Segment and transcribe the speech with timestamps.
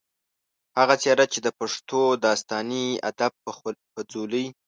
[0.77, 4.45] هغه څېره چې د پښتو داستاني ادب پۀ ځولۍ